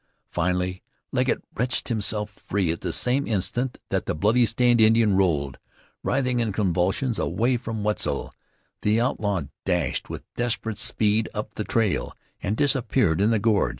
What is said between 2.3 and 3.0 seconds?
free at the